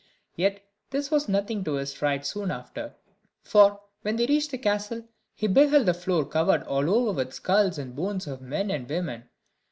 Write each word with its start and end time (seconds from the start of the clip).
Yet 0.35 0.63
this 0.89 1.11
was 1.11 1.29
nothing 1.29 1.63
to 1.63 1.73
his 1.73 1.93
fright 1.93 2.25
soon 2.25 2.49
after; 2.49 2.95
for, 3.43 3.81
when 4.01 4.15
they 4.15 4.25
reached 4.25 4.49
the 4.49 4.57
castle, 4.57 5.07
he 5.35 5.45
beheld 5.45 5.85
the 5.85 5.93
floor 5.93 6.25
covered 6.25 6.63
all 6.63 6.89
over 6.89 7.11
with 7.11 7.27
the 7.27 7.33
skulls 7.35 7.77
and 7.77 7.95
bones 7.95 8.25
of 8.25 8.41
men 8.41 8.71
and 8.71 8.89
women. 8.89 9.29